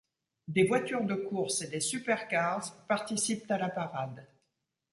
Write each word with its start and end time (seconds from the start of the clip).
Des 0.47 0.63
voitures 0.65 1.03
de 1.03 1.13
course 1.13 1.61
et 1.61 1.67
des 1.67 1.79
supercars 1.79 2.75
participent 2.87 3.51
à 3.51 3.59
la 3.59 3.69
parade. 3.69 4.27